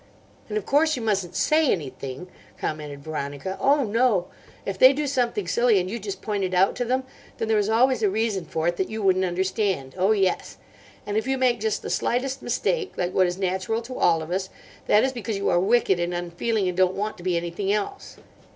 [0.49, 3.55] "And of course you mustn't say anything," commented Veronica.
[3.61, 4.29] "Oh, no!
[4.65, 7.03] If they do something silly and you just point it out to them,
[7.37, 9.93] then there is always a reason for it that you wouldn't understand.
[9.95, 10.57] Oh, yes!
[11.05, 14.31] And if you make just the slightest mistake, like what is natural to all of
[14.31, 14.49] us,
[14.87, 18.17] that is because you are wicked and unfeeling and don't want to be anything else."